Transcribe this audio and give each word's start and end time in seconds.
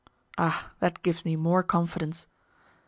"Ah, 0.35 0.71
that 0.79 1.03
gives 1.03 1.23
me 1.23 1.35
more 1.35 1.61
confidence." 1.61 2.25